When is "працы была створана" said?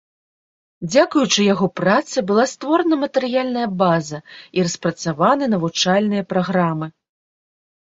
1.79-2.95